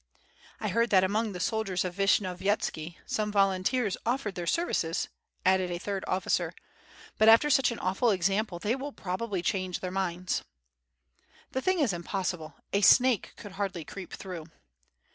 [0.59, 5.09] "I heard that among the soldiers of Vishnyovyetski some volunteers offered their services,"
[5.45, 6.53] added a third officer,
[7.19, 10.43] "but after such an awful example they will probably change their minds."
[11.51, 14.47] "The thing is impossible, a snake could hardly creep through."